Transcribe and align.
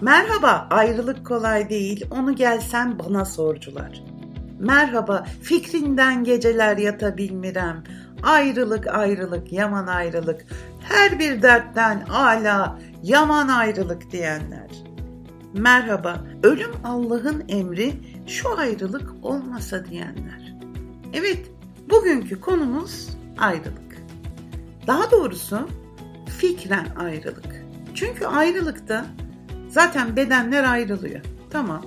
Merhaba, 0.00 0.66
ayrılık 0.70 1.26
kolay 1.26 1.70
değil, 1.70 2.04
onu 2.10 2.34
gelsen 2.34 2.98
bana 2.98 3.24
sorcular. 3.24 4.02
Merhaba, 4.58 5.26
fikrinden 5.42 6.24
geceler 6.24 6.76
yatabilmirem. 6.76 7.84
Ayrılık 8.22 8.86
ayrılık, 8.86 9.52
yaman 9.52 9.86
ayrılık. 9.86 10.46
Her 10.80 11.18
bir 11.18 11.42
dertten 11.42 12.00
ala, 12.00 12.78
yaman 13.02 13.48
ayrılık 13.48 14.10
diyenler. 14.12 14.70
Merhaba, 15.54 16.24
ölüm 16.42 16.72
Allah'ın 16.84 17.44
emri, 17.48 17.92
şu 18.26 18.58
ayrılık 18.58 19.12
olmasa 19.22 19.84
diyenler. 19.84 20.54
Evet, 21.12 21.50
bugünkü 21.90 22.40
konumuz 22.40 23.08
ayrılık. 23.38 23.96
Daha 24.86 25.10
doğrusu 25.10 25.68
fikren 26.38 26.86
ayrılık. 26.96 27.64
Çünkü 27.94 28.26
ayrılıkta 28.26 29.06
zaten 29.68 30.16
bedenler 30.16 30.64
ayrılıyor. 30.64 31.20
Tamam. 31.50 31.86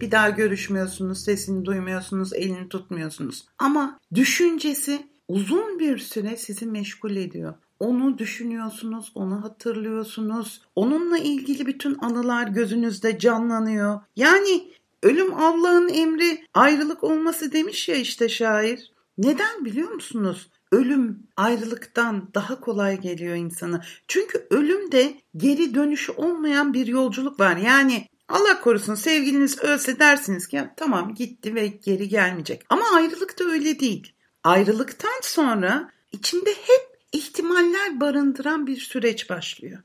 Bir 0.00 0.10
daha 0.10 0.30
görüşmüyorsunuz, 0.30 1.24
sesini 1.24 1.64
duymuyorsunuz, 1.64 2.32
elini 2.32 2.68
tutmuyorsunuz. 2.68 3.44
Ama 3.58 3.98
düşüncesi 4.14 5.06
uzun 5.28 5.78
bir 5.78 5.98
süre 5.98 6.36
sizi 6.36 6.66
meşgul 6.66 7.16
ediyor. 7.16 7.54
Onu 7.80 8.18
düşünüyorsunuz, 8.18 9.12
onu 9.14 9.44
hatırlıyorsunuz. 9.44 10.62
Onunla 10.76 11.18
ilgili 11.18 11.66
bütün 11.66 11.98
anılar 11.98 12.48
gözünüzde 12.48 13.18
canlanıyor. 13.18 14.00
Yani 14.16 14.70
ölüm 15.02 15.34
Allah'ın 15.34 15.88
emri 15.88 16.44
ayrılık 16.54 17.04
olması 17.04 17.52
demiş 17.52 17.88
ya 17.88 17.96
işte 17.96 18.28
şair. 18.28 18.92
Neden 19.18 19.64
biliyor 19.64 19.90
musunuz? 19.90 20.50
Ölüm 20.72 21.26
ayrılıktan 21.36 22.30
daha 22.34 22.60
kolay 22.60 23.00
geliyor 23.00 23.36
insana. 23.36 23.84
Çünkü 24.08 24.46
ölümde 24.50 25.14
geri 25.36 25.74
dönüşü 25.74 26.12
olmayan 26.12 26.74
bir 26.74 26.86
yolculuk 26.86 27.40
var. 27.40 27.56
Yani 27.56 28.08
Allah 28.28 28.60
korusun 28.60 28.94
sevgiliniz 28.94 29.58
ölse 29.58 29.98
dersiniz 29.98 30.48
ki 30.48 30.62
tamam 30.76 31.14
gitti 31.14 31.54
ve 31.54 31.66
geri 31.66 32.08
gelmeyecek. 32.08 32.62
Ama 32.68 32.84
ayrılık 32.94 33.38
da 33.38 33.44
öyle 33.44 33.80
değil. 33.80 34.12
Ayrılıktan 34.44 35.20
sonra 35.22 35.90
içinde 36.12 36.50
hep 36.50 36.98
ihtimaller 37.12 38.00
barındıran 38.00 38.66
bir 38.66 38.76
süreç 38.76 39.30
başlıyor. 39.30 39.78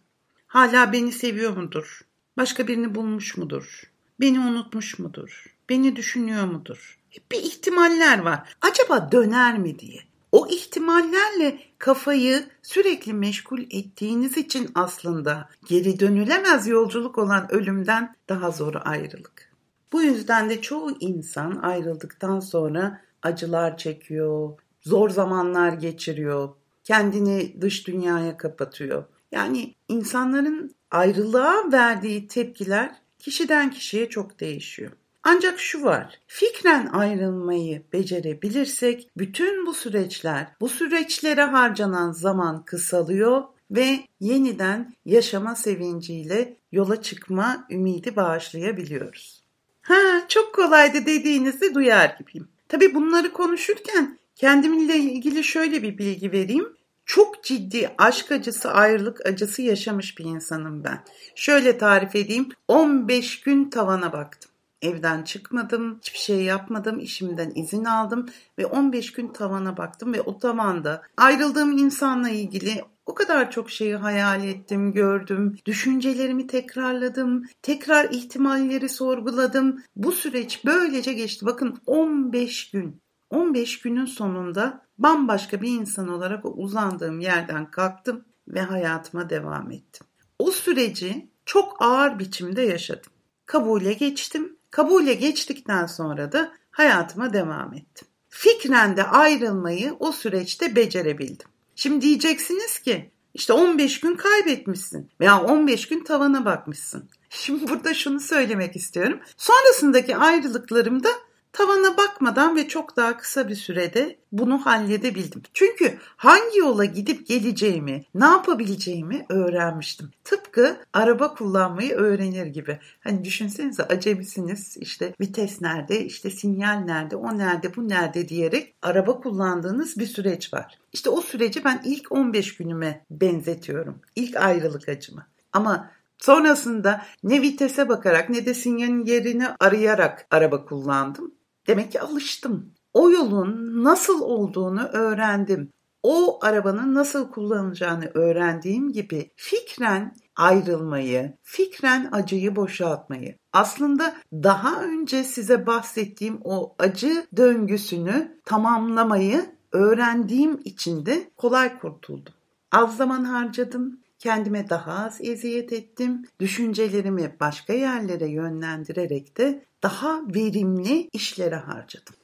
Hala 0.47 0.93
beni 0.93 1.11
seviyor 1.11 1.57
mudur? 1.57 2.01
Başka 2.37 2.67
birini 2.67 2.95
bulmuş 2.95 3.37
mudur? 3.37 3.83
Beni 4.19 4.39
unutmuş 4.39 4.99
mudur? 4.99 5.55
Beni 5.69 5.95
düşünüyor 5.95 6.45
mudur? 6.45 6.99
Hep 7.09 7.31
bir 7.31 7.37
ihtimaller 7.37 8.19
var. 8.19 8.55
Acaba 8.61 9.11
döner 9.11 9.57
mi 9.57 9.79
diye. 9.79 9.99
O 10.35 10.47
ihtimallerle 10.47 11.59
kafayı 11.77 12.43
sürekli 12.61 13.13
meşgul 13.13 13.61
ettiğiniz 13.61 14.37
için 14.37 14.69
aslında 14.75 15.49
geri 15.67 15.99
dönülemez 15.99 16.67
yolculuk 16.67 17.17
olan 17.17 17.51
ölümden 17.51 18.15
daha 18.29 18.51
zor 18.51 18.73
ayrılık. 18.85 19.51
Bu 19.93 20.01
yüzden 20.01 20.49
de 20.49 20.61
çoğu 20.61 20.97
insan 20.99 21.55
ayrıldıktan 21.55 22.39
sonra 22.39 23.01
acılar 23.21 23.77
çekiyor, 23.77 24.59
zor 24.81 25.09
zamanlar 25.09 25.73
geçiriyor, 25.73 26.49
kendini 26.83 27.61
dış 27.61 27.87
dünyaya 27.87 28.37
kapatıyor. 28.37 29.03
Yani 29.31 29.75
insanların 29.87 30.75
ayrılığa 30.91 31.71
verdiği 31.71 32.27
tepkiler 32.27 32.95
kişiden 33.19 33.71
kişiye 33.71 34.09
çok 34.09 34.39
değişiyor. 34.39 34.91
Ancak 35.27 35.59
şu 35.59 35.83
var. 35.83 36.19
Fikren 36.27 36.87
ayrılmayı 36.87 37.83
becerebilirsek 37.93 39.09
bütün 39.17 39.65
bu 39.65 39.73
süreçler, 39.73 40.47
bu 40.61 40.69
süreçlere 40.69 41.43
harcanan 41.43 42.11
zaman 42.11 42.65
kısalıyor 42.65 43.43
ve 43.71 43.99
yeniden 44.19 44.93
yaşama 45.05 45.55
sevinciyle 45.55 46.57
yola 46.71 47.01
çıkma 47.01 47.67
ümidi 47.71 48.15
bağışlayabiliyoruz. 48.15 49.43
Ha 49.81 50.25
çok 50.27 50.55
kolaydı 50.55 51.05
dediğinizi 51.05 51.75
duyar 51.75 52.15
gibiyim. 52.19 52.47
Tabii 52.67 52.95
bunları 52.95 53.33
konuşurken 53.33 54.17
kendimle 54.35 54.97
ilgili 54.97 55.43
şöyle 55.43 55.83
bir 55.83 55.97
bilgi 55.97 56.31
vereyim. 56.31 56.73
Çok 57.05 57.43
ciddi 57.43 57.91
aşk 57.97 58.31
acısı, 58.31 58.71
ayrılık 58.71 59.25
acısı 59.25 59.61
yaşamış 59.61 60.17
bir 60.17 60.25
insanım 60.25 60.83
ben. 60.83 61.03
Şöyle 61.35 61.77
tarif 61.77 62.15
edeyim. 62.15 62.49
15 62.67 63.41
gün 63.41 63.69
tavana 63.69 64.13
baktım. 64.13 64.51
Evden 64.85 65.23
çıkmadım, 65.23 65.97
hiçbir 66.01 66.19
şey 66.19 66.41
yapmadım, 66.43 66.99
işimden 66.99 67.51
izin 67.55 67.85
aldım 67.85 68.25
ve 68.59 68.65
15 68.65 69.11
gün 69.11 69.27
tavana 69.27 69.77
baktım 69.77 70.13
ve 70.13 70.21
o 70.21 70.39
tavanda 70.39 71.01
ayrıldığım 71.17 71.77
insanla 71.77 72.29
ilgili 72.29 72.81
o 73.05 73.13
kadar 73.13 73.51
çok 73.51 73.71
şeyi 73.71 73.95
hayal 73.95 74.43
ettim, 74.43 74.93
gördüm, 74.93 75.55
düşüncelerimi 75.65 76.47
tekrarladım, 76.47 77.45
tekrar 77.61 78.09
ihtimalleri 78.09 78.89
sorguladım. 78.89 79.83
Bu 79.95 80.11
süreç 80.11 80.65
böylece 80.65 81.13
geçti. 81.13 81.45
Bakın 81.45 81.81
15 81.85 82.71
gün. 82.71 83.01
15 83.29 83.81
günün 83.81 84.05
sonunda 84.05 84.81
bambaşka 84.97 85.61
bir 85.61 85.69
insan 85.69 86.07
olarak 86.07 86.45
o 86.45 86.49
uzandığım 86.49 87.19
yerden 87.19 87.71
kalktım 87.71 88.25
ve 88.47 88.61
hayatıma 88.61 89.29
devam 89.29 89.71
ettim. 89.71 90.07
O 90.39 90.51
süreci 90.51 91.29
çok 91.45 91.81
ağır 91.81 92.19
biçimde 92.19 92.61
yaşadım. 92.61 93.11
Kabule 93.45 93.93
geçtim 93.93 94.57
Kabule 94.75 95.13
geçtikten 95.13 95.85
sonra 95.85 96.31
da 96.31 96.53
hayatıma 96.71 97.33
devam 97.33 97.73
ettim. 97.73 98.07
Fikren 98.29 98.97
de 98.97 99.03
ayrılmayı 99.03 99.95
o 99.99 100.11
süreçte 100.11 100.75
becerebildim. 100.75 101.47
Şimdi 101.75 102.01
diyeceksiniz 102.01 102.79
ki 102.79 103.11
işte 103.33 103.53
15 103.53 103.99
gün 103.99 104.15
kaybetmişsin 104.15 105.11
veya 105.19 105.41
15 105.41 105.87
gün 105.87 106.03
tavana 106.03 106.45
bakmışsın. 106.45 107.09
Şimdi 107.29 107.67
burada 107.67 107.93
şunu 107.93 108.19
söylemek 108.19 108.75
istiyorum. 108.75 109.19
Sonrasındaki 109.37 110.17
ayrılıklarımda 110.17 111.09
tavana 111.55 111.97
bakmadan 111.97 112.55
ve 112.55 112.67
çok 112.67 112.97
daha 112.97 113.17
kısa 113.17 113.49
bir 113.49 113.55
sürede 113.55 114.15
bunu 114.31 114.65
halledebildim. 114.65 115.41
Çünkü 115.53 115.97
hangi 116.17 116.59
yola 116.59 116.85
gidip 116.85 117.27
geleceğimi, 117.27 118.05
ne 118.15 118.25
yapabileceğimi 118.25 119.25
öğrenmiştim. 119.29 120.11
Tıpkı 120.23 120.77
araba 120.93 121.33
kullanmayı 121.33 121.93
öğrenir 121.93 122.45
gibi. 122.45 122.79
Hani 122.99 123.25
düşünsenize 123.25 123.83
acemisiniz 123.83 124.77
işte 124.77 125.13
vites 125.21 125.61
nerede, 125.61 126.05
işte 126.05 126.29
sinyal 126.29 126.79
nerede, 126.79 127.15
o 127.15 127.37
nerede, 127.37 127.75
bu 127.75 127.89
nerede 127.89 128.29
diyerek 128.29 128.75
araba 128.81 129.19
kullandığınız 129.19 129.99
bir 129.99 130.07
süreç 130.07 130.53
var. 130.53 130.77
İşte 130.93 131.09
o 131.09 131.21
süreci 131.21 131.63
ben 131.63 131.81
ilk 131.85 132.11
15 132.11 132.57
günüme 132.57 133.05
benzetiyorum. 133.11 134.01
İlk 134.15 134.35
ayrılık 134.35 134.89
acımı. 134.89 135.27
Ama 135.53 135.91
Sonrasında 136.17 137.05
ne 137.23 137.41
vitese 137.41 137.89
bakarak 137.89 138.29
ne 138.29 138.45
de 138.45 138.53
sinyalin 138.53 139.05
yerini 139.05 139.47
arayarak 139.59 140.27
araba 140.31 140.65
kullandım. 140.65 141.34
Demek 141.67 141.91
ki 141.91 142.01
alıştım. 142.01 142.73
O 142.93 143.09
yolun 143.09 143.83
nasıl 143.83 144.21
olduğunu 144.21 144.83
öğrendim. 144.83 145.71
O 146.03 146.39
arabanın 146.45 146.93
nasıl 146.93 147.31
kullanılacağını 147.31 148.11
öğrendiğim 148.13 148.91
gibi 148.91 149.31
fikren 149.35 150.15
ayrılmayı, 150.35 151.37
fikren 151.43 152.09
acıyı 152.11 152.55
boşaltmayı, 152.55 153.37
aslında 153.53 154.15
daha 154.33 154.83
önce 154.83 155.23
size 155.23 155.67
bahsettiğim 155.67 156.39
o 156.43 156.75
acı 156.79 157.25
döngüsünü 157.37 158.39
tamamlamayı 158.45 159.45
öğrendiğim 159.71 160.59
için 160.65 161.05
de 161.05 161.31
kolay 161.37 161.79
kurtuldum. 161.79 162.33
Az 162.71 162.97
zaman 162.97 163.23
harcadım, 163.23 163.99
kendime 164.19 164.69
daha 164.69 165.05
az 165.05 165.21
eziyet 165.21 165.73
ettim, 165.73 166.25
düşüncelerimi 166.39 167.35
başka 167.39 167.73
yerlere 167.73 168.27
yönlendirerek 168.27 169.37
de 169.37 169.65
daha 169.83 170.21
verimli 170.35 171.09
işlere 171.13 171.55
harcadım. 171.55 172.15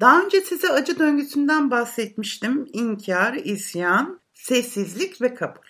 Daha 0.00 0.22
önce 0.22 0.40
size 0.40 0.72
acı 0.72 0.98
döngüsünden 0.98 1.70
bahsetmiştim. 1.70 2.66
İnkar, 2.72 3.34
isyan, 3.34 4.20
sessizlik 4.34 5.22
ve 5.22 5.34
kabul. 5.34 5.60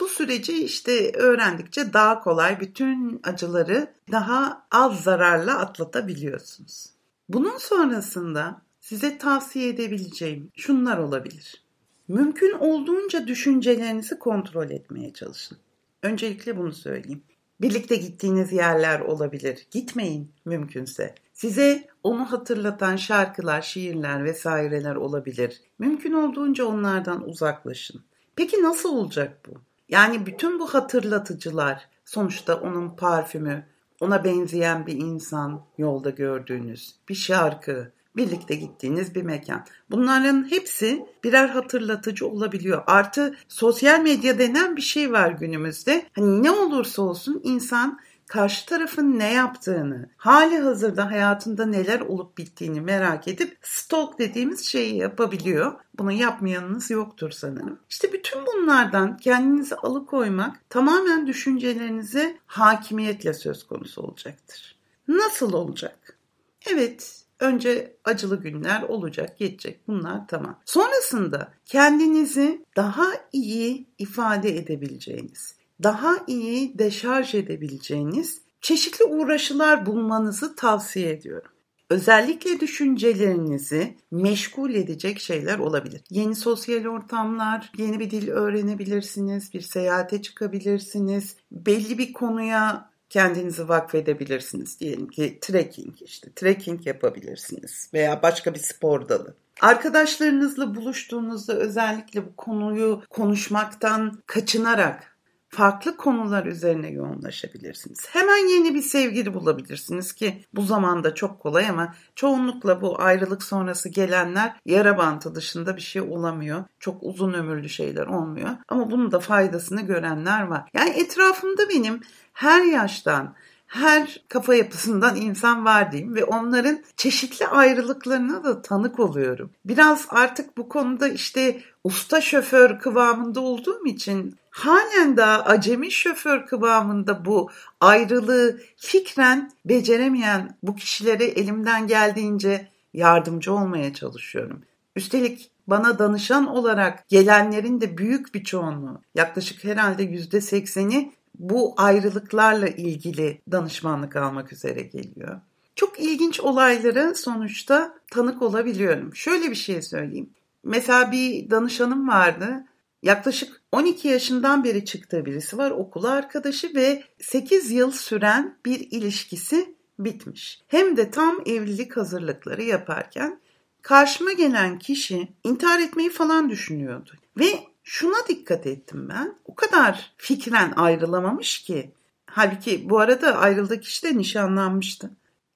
Bu 0.00 0.08
süreci 0.08 0.64
işte 0.64 1.12
öğrendikçe 1.14 1.92
daha 1.92 2.20
kolay 2.20 2.60
bütün 2.60 3.20
acıları 3.22 3.92
daha 4.12 4.66
az 4.70 5.02
zararla 5.02 5.58
atlatabiliyorsunuz. 5.58 6.86
Bunun 7.28 7.58
sonrasında 7.58 8.62
size 8.80 9.18
tavsiye 9.18 9.68
edebileceğim 9.68 10.50
şunlar 10.56 10.98
olabilir. 10.98 11.62
Mümkün 12.08 12.52
olduğunca 12.52 13.26
düşüncelerinizi 13.26 14.18
kontrol 14.18 14.70
etmeye 14.70 15.12
çalışın. 15.12 15.58
Öncelikle 16.02 16.56
bunu 16.56 16.72
söyleyeyim. 16.72 17.22
Birlikte 17.60 17.96
gittiğiniz 17.96 18.52
yerler 18.52 19.00
olabilir. 19.00 19.66
Gitmeyin 19.70 20.32
mümkünse. 20.44 21.14
Size 21.32 21.88
onu 22.02 22.32
hatırlatan 22.32 22.96
şarkılar, 22.96 23.62
şiirler 23.62 24.24
vesaireler 24.24 24.94
olabilir. 24.94 25.60
Mümkün 25.78 26.12
olduğunca 26.12 26.64
onlardan 26.64 27.28
uzaklaşın. 27.28 28.02
Peki 28.36 28.62
nasıl 28.62 28.96
olacak 28.96 29.38
bu? 29.46 29.50
Yani 29.88 30.26
bütün 30.26 30.60
bu 30.60 30.74
hatırlatıcılar, 30.74 31.88
sonuçta 32.04 32.60
onun 32.60 32.96
parfümü, 32.96 33.66
ona 34.00 34.24
benzeyen 34.24 34.86
bir 34.86 34.96
insan 34.96 35.64
yolda 35.78 36.10
gördüğünüz, 36.10 36.94
bir 37.08 37.14
şarkı, 37.14 37.92
birlikte 38.16 38.54
gittiğiniz 38.54 39.14
bir 39.14 39.22
mekan. 39.22 39.64
Bunların 39.90 40.50
hepsi 40.50 41.06
birer 41.24 41.48
hatırlatıcı 41.48 42.26
olabiliyor. 42.26 42.82
Artı 42.86 43.36
sosyal 43.48 44.00
medya 44.00 44.38
denen 44.38 44.76
bir 44.76 44.82
şey 44.82 45.12
var 45.12 45.30
günümüzde. 45.30 46.06
Hani 46.12 46.42
ne 46.42 46.50
olursa 46.50 47.02
olsun 47.02 47.40
insan 47.44 48.00
karşı 48.32 48.66
tarafın 48.66 49.18
ne 49.18 49.32
yaptığını, 49.32 50.08
hali 50.16 50.58
hazırda 50.58 51.10
hayatında 51.10 51.66
neler 51.66 52.00
olup 52.00 52.38
bittiğini 52.38 52.80
merak 52.80 53.28
edip 53.28 53.58
stalk 53.62 54.18
dediğimiz 54.18 54.66
şeyi 54.66 54.96
yapabiliyor. 54.96 55.72
Bunu 55.98 56.12
yapmayanınız 56.12 56.90
yoktur 56.90 57.30
sanırım. 57.30 57.78
İşte 57.90 58.12
bütün 58.12 58.46
bunlardan 58.46 59.16
kendinizi 59.16 59.76
alıkoymak 59.76 60.70
tamamen 60.70 61.26
düşüncelerinize 61.26 62.38
hakimiyetle 62.46 63.34
söz 63.34 63.66
konusu 63.66 64.02
olacaktır. 64.02 64.76
Nasıl 65.08 65.52
olacak? 65.52 66.18
Evet, 66.66 67.21
Önce 67.42 67.96
acılı 68.04 68.42
günler 68.42 68.82
olacak, 68.82 69.38
geçecek. 69.38 69.80
Bunlar 69.88 70.28
tamam. 70.28 70.60
Sonrasında 70.64 71.52
kendinizi 71.64 72.64
daha 72.76 73.06
iyi 73.32 73.86
ifade 73.98 74.56
edebileceğiniz, 74.56 75.54
daha 75.82 76.16
iyi 76.26 76.78
deşarj 76.78 77.34
edebileceğiniz 77.34 78.42
çeşitli 78.60 79.04
uğraşılar 79.04 79.86
bulmanızı 79.86 80.56
tavsiye 80.56 81.10
ediyorum. 81.10 81.50
Özellikle 81.90 82.60
düşüncelerinizi 82.60 83.96
meşgul 84.10 84.74
edecek 84.74 85.20
şeyler 85.20 85.58
olabilir. 85.58 86.00
Yeni 86.10 86.34
sosyal 86.34 86.86
ortamlar, 86.86 87.72
yeni 87.78 88.00
bir 88.00 88.10
dil 88.10 88.28
öğrenebilirsiniz, 88.28 89.54
bir 89.54 89.60
seyahate 89.60 90.22
çıkabilirsiniz, 90.22 91.36
belli 91.52 91.98
bir 91.98 92.12
konuya 92.12 92.91
kendinizi 93.12 93.68
vakfedebilirsiniz. 93.68 94.80
Diyelim 94.80 95.08
ki 95.08 95.38
trekking 95.40 96.02
işte 96.02 96.30
trekking 96.36 96.86
yapabilirsiniz 96.86 97.90
veya 97.94 98.22
başka 98.22 98.54
bir 98.54 98.58
spor 98.58 99.08
dalı. 99.08 99.34
Arkadaşlarınızla 99.60 100.74
buluştuğunuzda 100.74 101.52
özellikle 101.52 102.26
bu 102.26 102.36
konuyu 102.36 103.02
konuşmaktan 103.10 104.22
kaçınarak 104.26 105.11
farklı 105.52 105.96
konular 105.96 106.46
üzerine 106.46 106.90
yoğunlaşabilirsiniz. 106.90 108.08
Hemen 108.10 108.48
yeni 108.54 108.74
bir 108.74 108.82
sevgili 108.82 109.34
bulabilirsiniz 109.34 110.12
ki 110.12 110.44
bu 110.54 110.62
zamanda 110.62 111.14
çok 111.14 111.40
kolay 111.40 111.68
ama 111.68 111.94
çoğunlukla 112.14 112.80
bu 112.82 113.00
ayrılık 113.00 113.42
sonrası 113.42 113.88
gelenler 113.88 114.56
yara 114.66 114.98
bantı 114.98 115.34
dışında 115.34 115.76
bir 115.76 115.82
şey 115.82 116.02
olamıyor. 116.02 116.64
Çok 116.80 117.02
uzun 117.02 117.32
ömürlü 117.32 117.68
şeyler 117.68 118.06
olmuyor. 118.06 118.50
Ama 118.68 118.90
bunun 118.90 119.12
da 119.12 119.20
faydasını 119.20 119.80
görenler 119.80 120.42
var. 120.42 120.70
Yani 120.74 120.90
etrafımda 120.90 121.68
benim 121.68 122.00
her 122.32 122.64
yaştan 122.64 123.34
her 123.72 124.20
kafa 124.28 124.54
yapısından 124.54 125.16
insan 125.16 125.64
var 125.64 125.92
diyeyim 125.92 126.14
ve 126.14 126.24
onların 126.24 126.82
çeşitli 126.96 127.46
ayrılıklarına 127.46 128.44
da 128.44 128.62
tanık 128.62 129.00
oluyorum. 129.00 129.50
Biraz 129.64 130.06
artık 130.08 130.56
bu 130.56 130.68
konuda 130.68 131.08
işte 131.08 131.60
usta 131.84 132.20
şoför 132.20 132.78
kıvamında 132.78 133.40
olduğum 133.40 133.86
için 133.86 134.38
halen 134.50 135.16
daha 135.16 135.42
acemi 135.42 135.90
şoför 135.90 136.46
kıvamında 136.46 137.24
bu 137.24 137.50
ayrılığı 137.80 138.60
fikren 138.76 139.52
beceremeyen 139.64 140.58
bu 140.62 140.76
kişilere 140.76 141.24
elimden 141.24 141.86
geldiğince 141.86 142.68
yardımcı 142.94 143.54
olmaya 143.54 143.94
çalışıyorum. 143.94 144.62
Üstelik 144.96 145.50
bana 145.66 145.98
danışan 145.98 146.46
olarak 146.46 147.08
gelenlerin 147.08 147.80
de 147.80 147.98
büyük 147.98 148.34
bir 148.34 148.44
çoğunluğu 148.44 149.00
yaklaşık 149.14 149.64
herhalde 149.64 150.02
yüzde 150.02 150.40
sekseni 150.40 151.12
bu 151.34 151.74
ayrılıklarla 151.76 152.68
ilgili 152.68 153.40
danışmanlık 153.52 154.16
almak 154.16 154.52
üzere 154.52 154.82
geliyor. 154.82 155.40
Çok 155.76 156.00
ilginç 156.00 156.40
olaylara 156.40 157.14
sonuçta 157.14 157.94
tanık 158.10 158.42
olabiliyorum. 158.42 159.14
Şöyle 159.14 159.50
bir 159.50 159.56
şey 159.56 159.82
söyleyeyim. 159.82 160.30
Mesela 160.64 161.12
bir 161.12 161.50
danışanım 161.50 162.08
vardı. 162.08 162.64
Yaklaşık 163.02 163.62
12 163.72 164.08
yaşından 164.08 164.64
beri 164.64 164.84
çıktığı 164.84 165.24
birisi 165.24 165.58
var 165.58 165.70
okul 165.70 166.04
arkadaşı 166.04 166.74
ve 166.74 167.04
8 167.20 167.70
yıl 167.70 167.90
süren 167.90 168.56
bir 168.66 168.80
ilişkisi 168.80 169.74
bitmiş. 169.98 170.60
Hem 170.66 170.96
de 170.96 171.10
tam 171.10 171.40
evlilik 171.46 171.96
hazırlıkları 171.96 172.62
yaparken 172.62 173.40
karşıma 173.82 174.32
gelen 174.32 174.78
kişi 174.78 175.28
intihar 175.44 175.80
etmeyi 175.80 176.10
falan 176.10 176.50
düşünüyordu. 176.50 177.10
Ve 177.38 177.71
şuna 177.82 178.28
dikkat 178.28 178.66
ettim 178.66 179.08
ben. 179.08 179.34
O 179.44 179.54
kadar 179.54 180.12
fikren 180.16 180.72
ayrılamamış 180.76 181.62
ki. 181.62 181.90
Halbuki 182.26 182.90
bu 182.90 182.98
arada 182.98 183.36
ayrıldığı 183.36 183.80
kişi 183.80 184.02
de 184.02 184.18
nişanlanmıştı. 184.18 185.10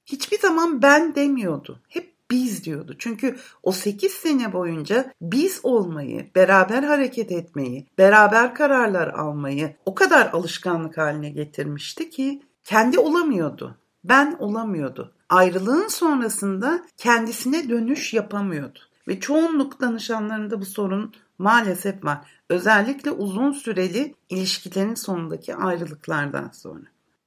Hiçbir 0.07 0.39
zaman 0.39 0.83
ben 0.83 1.15
demiyordu. 1.15 1.81
Hep 1.89 2.17
biz 2.31 2.65
diyordu. 2.65 2.97
Çünkü 2.99 3.37
o 3.63 3.73
8 3.73 4.13
sene 4.13 4.53
boyunca 4.53 5.13
biz 5.21 5.61
olmayı, 5.63 6.31
beraber 6.35 6.83
hareket 6.83 7.33
etmeyi, 7.33 7.87
beraber 7.99 8.55
kararlar 8.55 9.09
almayı 9.09 9.77
o 9.85 9.95
kadar 9.95 10.31
alışkanlık 10.33 10.99
haline 10.99 11.31
getirmişti 11.31 12.11
ki 12.11 12.43
kendi 12.65 12.99
olamıyordu. 12.99 13.77
Ben 14.05 14.37
olamıyordu. 14.39 15.13
Ayrılığın 15.29 15.89
sonrasında 15.89 16.83
kendisine 16.97 17.69
dönüş 17.69 18.15
yapamıyordu. 18.15 18.79
Ve 19.09 19.21
çoğunluk 19.21 19.81
danışanlarında 19.81 20.61
bu 20.61 20.65
sorun 20.65 21.15
maalesef 21.39 22.05
var. 22.05 22.19
Özellikle 22.51 23.11
uzun 23.11 23.53
süreli 23.53 24.15
ilişkilerin 24.29 24.95
sonundaki 24.95 25.55
ayrılıklardan 25.55 26.51
sonra. 26.53 26.85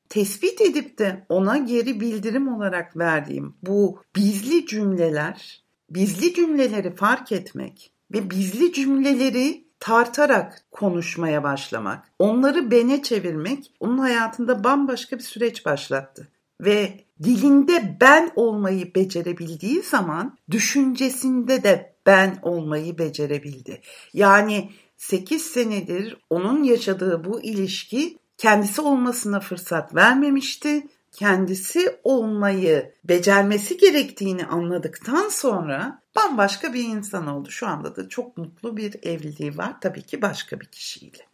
Tespit 0.09 0.61
edip 0.61 0.97
de 0.97 1.25
ona 1.29 1.57
geri 1.57 2.01
bildirim 2.01 2.55
olarak 2.55 2.97
verdiğim 2.97 3.53
bu 3.63 4.01
bizli 4.15 4.65
cümleler, 4.65 5.63
bizli 5.89 6.33
cümleleri 6.33 6.95
fark 6.95 7.31
etmek 7.31 7.91
ve 8.13 8.29
bizli 8.29 8.73
cümleleri 8.73 9.69
tartarak 9.79 10.65
konuşmaya 10.71 11.43
başlamak, 11.43 12.05
onları 12.19 12.71
bene 12.71 13.03
çevirmek 13.03 13.73
onun 13.79 13.97
hayatında 13.97 14.63
bambaşka 14.63 15.17
bir 15.17 15.23
süreç 15.23 15.65
başlattı. 15.65 16.27
Ve 16.61 17.03
dilinde 17.23 17.97
ben 18.01 18.31
olmayı 18.35 18.95
becerebildiği 18.95 19.81
zaman 19.81 20.37
düşüncesinde 20.51 21.63
de 21.63 21.93
ben 22.09 22.39
olmayı 22.41 22.97
becerebildi. 22.97 23.81
Yani 24.13 24.71
8 24.97 25.41
senedir 25.41 26.17
onun 26.29 26.63
yaşadığı 26.63 27.23
bu 27.23 27.41
ilişki 27.41 28.17
kendisi 28.37 28.81
olmasına 28.81 29.39
fırsat 29.39 29.95
vermemişti. 29.95 30.87
Kendisi 31.11 31.99
olmayı 32.03 32.93
becermesi 33.03 33.77
gerektiğini 33.77 34.45
anladıktan 34.45 35.29
sonra 35.29 36.01
bambaşka 36.15 36.73
bir 36.73 36.83
insan 36.83 37.27
oldu. 37.27 37.49
Şu 37.51 37.67
anda 37.67 37.95
da 37.95 38.09
çok 38.09 38.37
mutlu 38.37 38.77
bir 38.77 38.95
evliliği 39.03 39.57
var 39.57 39.81
tabii 39.81 40.01
ki 40.01 40.21
başka 40.21 40.59
bir 40.59 40.65
kişiyle. 40.65 41.25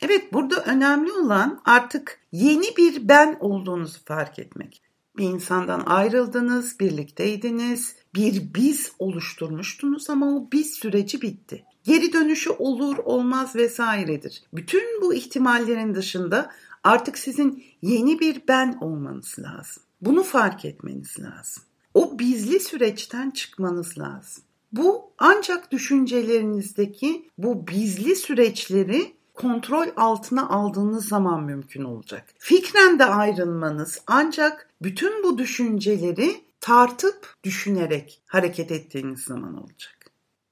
Evet 0.00 0.32
burada 0.32 0.64
önemli 0.64 1.12
olan 1.12 1.60
artık 1.64 2.20
yeni 2.32 2.76
bir 2.76 3.08
ben 3.08 3.36
olduğunuzu 3.40 3.98
fark 4.04 4.38
etmek. 4.38 4.82
Bir 5.16 5.24
insandan 5.24 5.82
ayrıldınız, 5.86 6.80
birlikteydiniz, 6.80 7.96
bir 8.14 8.54
biz 8.54 8.92
oluşturmuştunuz 8.98 10.10
ama 10.10 10.36
o 10.36 10.48
biz 10.52 10.70
süreci 10.70 11.22
bitti. 11.22 11.64
Geri 11.84 12.12
dönüşü 12.12 12.50
olur 12.50 12.98
olmaz 12.98 13.56
vesairedir. 13.56 14.42
Bütün 14.52 15.02
bu 15.02 15.14
ihtimallerin 15.14 15.94
dışında 15.94 16.50
artık 16.84 17.18
sizin 17.18 17.64
yeni 17.82 18.20
bir 18.20 18.42
ben 18.48 18.78
olmanız 18.80 19.36
lazım. 19.38 19.82
Bunu 20.00 20.22
fark 20.22 20.64
etmeniz 20.64 21.18
lazım. 21.20 21.62
O 21.94 22.18
bizli 22.18 22.60
süreçten 22.60 23.30
çıkmanız 23.30 23.98
lazım. 23.98 24.44
Bu 24.72 25.10
ancak 25.18 25.72
düşüncelerinizdeki 25.72 27.28
bu 27.38 27.66
bizli 27.66 28.16
süreçleri 28.16 29.12
kontrol 29.34 29.86
altına 29.96 30.48
aldığınız 30.48 31.08
zaman 31.08 31.44
mümkün 31.44 31.84
olacak. 31.84 32.24
Fikren 32.38 32.98
de 32.98 33.04
ayrılmanız 33.04 34.00
ancak 34.06 34.68
bütün 34.82 35.22
bu 35.24 35.38
düşünceleri 35.38 36.40
tartıp 36.62 37.34
düşünerek 37.44 38.22
hareket 38.26 38.72
ettiğiniz 38.72 39.20
zaman 39.20 39.62
olacak. 39.62 39.98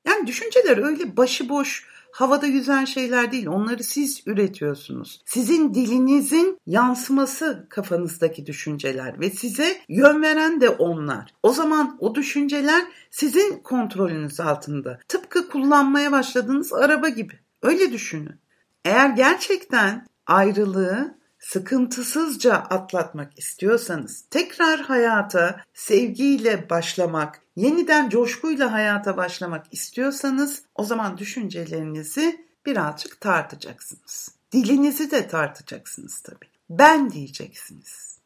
Yani 0.06 0.26
düşünceler 0.26 0.78
öyle 0.78 1.16
başıboş 1.16 1.86
havada 2.12 2.46
yüzen 2.46 2.84
şeyler 2.84 3.32
değil. 3.32 3.46
Onları 3.46 3.84
siz 3.84 4.22
üretiyorsunuz. 4.26 5.22
Sizin 5.26 5.74
dilinizin 5.74 6.58
yansıması 6.66 7.66
kafanızdaki 7.70 8.46
düşünceler 8.46 9.20
ve 9.20 9.30
size 9.30 9.76
yön 9.88 10.22
veren 10.22 10.60
de 10.60 10.68
onlar. 10.68 11.34
O 11.42 11.52
zaman 11.52 11.96
o 12.00 12.14
düşünceler 12.14 12.82
sizin 13.10 13.58
kontrolünüz 13.58 14.40
altında. 14.40 14.98
Tıpkı 15.08 15.48
kullanmaya 15.48 16.12
başladığınız 16.12 16.72
araba 16.72 17.08
gibi. 17.08 17.34
Öyle 17.62 17.92
düşünün. 17.92 18.40
Eğer 18.84 19.10
gerçekten 19.10 20.06
ayrılığı 20.26 21.19
sıkıntısızca 21.40 22.54
atlatmak 22.54 23.38
istiyorsanız, 23.38 24.25
tekrar 24.30 24.80
hayata 24.80 25.64
sevgiyle 25.75 26.70
başlamak, 26.70 27.42
yeniden 27.56 28.09
coşkuyla 28.09 28.73
hayata 28.73 29.16
başlamak 29.16 29.66
istiyorsanız 29.70 30.62
o 30.75 30.85
zaman 30.85 31.18
düşüncelerinizi 31.18 32.47
birazcık 32.66 33.20
tartacaksınız. 33.20 34.35
Dilinizi 34.52 35.11
de 35.11 35.28
tartacaksınız 35.28 36.20
tabii. 36.20 36.49
Ben 36.70 37.11
diyeceksiniz. 37.11 38.19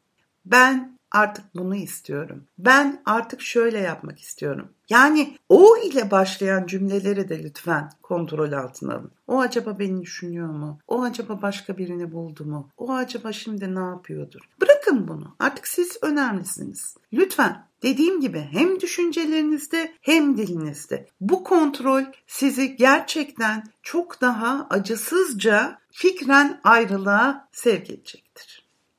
Ben 0.45 0.97
artık 1.11 1.55
bunu 1.55 1.75
istiyorum. 1.75 2.43
Ben 2.57 3.01
artık 3.05 3.41
şöyle 3.41 3.79
yapmak 3.79 4.19
istiyorum. 4.19 4.69
Yani 4.89 5.37
o 5.49 5.77
ile 5.77 6.11
başlayan 6.11 6.65
cümleleri 6.65 7.29
de 7.29 7.43
lütfen 7.43 7.89
kontrol 8.03 8.51
altına 8.51 8.93
alın. 8.93 9.11
O 9.27 9.39
acaba 9.39 9.79
beni 9.79 10.01
düşünüyor 10.01 10.49
mu? 10.49 10.79
O 10.87 11.03
acaba 11.03 11.41
başka 11.41 11.77
birini 11.77 12.11
buldu 12.11 12.45
mu? 12.45 12.69
O 12.77 12.93
acaba 12.93 13.31
şimdi 13.31 13.75
ne 13.75 13.79
yapıyordur? 13.79 14.41
Bırakın 14.61 15.07
bunu. 15.07 15.35
Artık 15.39 15.67
siz 15.67 15.97
önemlisiniz. 16.01 16.97
Lütfen 17.13 17.65
dediğim 17.83 18.21
gibi 18.21 18.47
hem 18.51 18.79
düşüncelerinizde 18.79 19.93
hem 20.01 20.37
dilinizde. 20.37 21.07
Bu 21.21 21.43
kontrol 21.43 22.03
sizi 22.27 22.75
gerçekten 22.75 23.63
çok 23.83 24.21
daha 24.21 24.67
acısızca 24.69 25.79
fikren 25.91 26.59
ayrılığa 26.63 27.47
sevk 27.51 27.89
edecektir. 27.89 28.24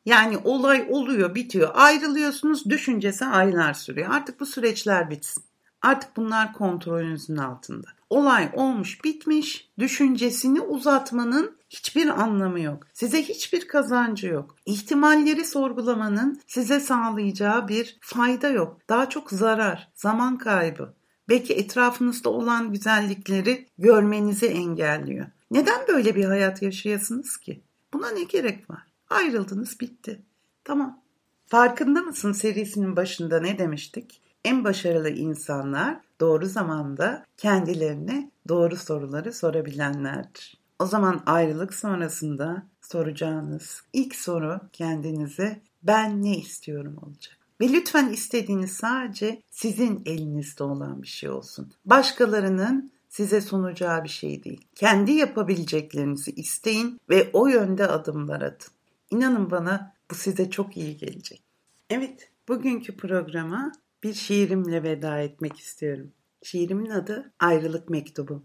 Yani 0.06 0.38
olay 0.44 0.86
oluyor, 0.90 1.34
bitiyor. 1.34 1.70
Ayrılıyorsunuz, 1.74 2.64
düşüncesi 2.64 3.24
aylar 3.24 3.74
sürüyor. 3.74 4.14
Artık 4.14 4.40
bu 4.40 4.46
süreçler 4.46 5.10
bitsin. 5.10 5.44
Artık 5.82 6.16
bunlar 6.16 6.52
kontrolünüzün 6.52 7.36
altında. 7.36 7.86
Olay 8.10 8.50
olmuş, 8.52 9.04
bitmiş. 9.04 9.70
Düşüncesini 9.78 10.60
uzatmanın 10.60 11.56
hiçbir 11.70 12.08
anlamı 12.22 12.60
yok. 12.60 12.86
Size 12.92 13.22
hiçbir 13.22 13.68
kazancı 13.68 14.26
yok. 14.26 14.56
İhtimalleri 14.66 15.44
sorgulamanın 15.44 16.40
size 16.46 16.80
sağlayacağı 16.80 17.68
bir 17.68 17.98
fayda 18.00 18.48
yok. 18.48 18.78
Daha 18.88 19.08
çok 19.08 19.30
zarar, 19.30 19.88
zaman 19.94 20.38
kaybı. 20.38 20.94
Belki 21.28 21.54
etrafınızda 21.54 22.30
olan 22.30 22.72
güzellikleri 22.72 23.66
görmenizi 23.78 24.46
engelliyor. 24.46 25.26
Neden 25.50 25.88
böyle 25.88 26.14
bir 26.14 26.24
hayat 26.24 26.62
yaşayasınız 26.62 27.36
ki? 27.36 27.62
Buna 27.92 28.10
ne 28.10 28.22
gerek 28.22 28.70
var? 28.70 28.85
Ayrıldınız 29.10 29.80
bitti. 29.80 30.22
Tamam. 30.64 31.02
Farkında 31.46 32.02
mısın 32.02 32.32
serisinin 32.32 32.96
başında 32.96 33.40
ne 33.40 33.58
demiştik? 33.58 34.22
En 34.44 34.64
başarılı 34.64 35.10
insanlar 35.10 36.00
doğru 36.20 36.46
zamanda 36.46 37.24
kendilerine 37.36 38.30
doğru 38.48 38.76
soruları 38.76 39.32
sorabilenlerdir. 39.32 40.58
O 40.78 40.86
zaman 40.86 41.22
ayrılık 41.26 41.74
sonrasında 41.74 42.66
soracağınız 42.80 43.82
ilk 43.92 44.14
soru 44.14 44.60
kendinize 44.72 45.60
ben 45.82 46.22
ne 46.22 46.36
istiyorum 46.36 46.96
olacak. 47.02 47.36
Ve 47.60 47.72
lütfen 47.72 48.08
istediğiniz 48.08 48.72
sadece 48.72 49.42
sizin 49.50 50.02
elinizde 50.06 50.64
olan 50.64 51.02
bir 51.02 51.06
şey 51.08 51.30
olsun. 51.30 51.72
Başkalarının 51.84 52.90
size 53.08 53.40
sunacağı 53.40 54.04
bir 54.04 54.08
şey 54.08 54.44
değil. 54.44 54.60
Kendi 54.74 55.12
yapabileceklerinizi 55.12 56.30
isteyin 56.30 57.00
ve 57.10 57.30
o 57.32 57.46
yönde 57.46 57.86
adımlar 57.86 58.42
atın. 58.42 58.75
İnanın 59.10 59.50
bana 59.50 59.94
bu 60.10 60.14
size 60.14 60.50
çok 60.50 60.76
iyi 60.76 60.96
gelecek. 60.96 61.42
Evet, 61.90 62.30
bugünkü 62.48 62.96
programa 62.96 63.72
bir 64.02 64.14
şiirimle 64.14 64.82
veda 64.82 65.18
etmek 65.18 65.58
istiyorum. 65.58 66.12
Şiirimin 66.42 66.90
adı 66.90 67.32
Ayrılık 67.38 67.90
Mektubu. 67.90 68.42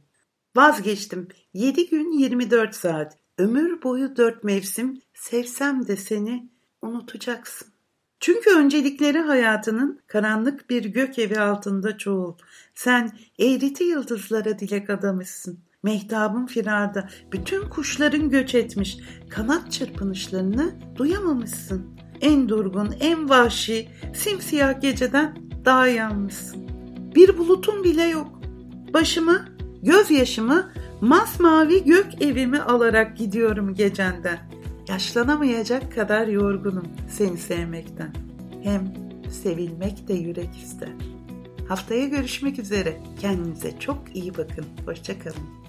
Vazgeçtim. 0.56 1.28
Yedi 1.54 1.90
gün 1.90 2.12
24 2.12 2.76
saat. 2.76 3.18
Ömür 3.38 3.84
boyu 3.84 4.16
dört 4.16 4.44
mevsim. 4.44 5.02
Sevsem 5.14 5.88
de 5.88 5.98
seni 5.98 6.50
unutacaksın. 6.82 7.68
Çünkü 8.20 8.50
öncelikleri 8.56 9.20
hayatının 9.20 10.00
karanlık 10.08 10.70
bir 10.70 10.86
gök 10.86 11.20
evi 11.20 11.40
altında 11.40 11.98
çoğul. 11.98 12.34
Sen 12.76 13.12
eğriti 13.40 13.84
yıldızlara 13.84 14.60
dilek 14.60 14.90
adamışsın. 14.90 15.60
Mehtabın 15.84 16.46
firarda 16.46 17.10
bütün 17.32 17.70
kuşların 17.70 18.30
göç 18.30 18.56
etmiş. 18.56 18.98
Kanat 19.30 19.72
çırpınışlarını 19.72 20.76
duyamamışsın. 20.96 21.86
En 22.22 22.50
durgun, 22.50 22.90
en 23.00 23.30
vahşi, 23.30 23.88
simsiyah 24.14 24.82
geceden 24.82 25.38
daha 25.66 25.88
yalnızsın. 25.88 26.70
Bir 27.16 27.38
bulutun 27.38 27.84
bile 27.84 28.04
yok. 28.04 28.42
Başımı, 28.94 29.46
gözyaşımı 29.84 30.72
masmavi 31.02 31.84
gök 31.84 32.22
evimi 32.22 32.62
alarak 32.62 33.18
gidiyorum 33.18 33.76
gecenden. 33.76 34.40
Yaşlanamayacak 34.90 35.96
kadar 35.96 36.28
yorgunum 36.28 36.88
seni 37.10 37.38
sevmekten. 37.38 38.14
Hem 38.64 38.94
sevilmek 39.44 40.08
de 40.08 40.14
yürek 40.14 40.58
ister. 40.64 40.90
Haftaya 41.68 42.08
görüşmek 42.08 42.60
üzere. 42.60 42.98
Kendinize 43.20 43.80
çok 43.80 44.16
iyi 44.16 44.38
bakın. 44.38 44.66
Hoşçakalın. 44.86 45.61